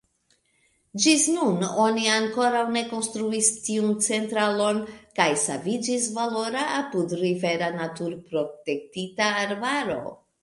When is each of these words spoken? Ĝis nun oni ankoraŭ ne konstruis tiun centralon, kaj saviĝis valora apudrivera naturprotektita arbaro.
Ĝis 1.01 1.25
nun 1.33 1.65
oni 1.83 2.05
ankoraŭ 2.13 2.63
ne 2.77 2.81
konstruis 2.93 3.49
tiun 3.67 3.91
centralon, 4.07 4.79
kaj 5.19 5.29
saviĝis 5.43 6.09
valora 6.17 6.63
apudrivera 6.79 7.67
naturprotektita 7.77 9.29
arbaro. 9.45 10.01